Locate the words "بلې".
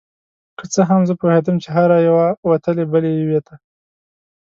2.91-3.11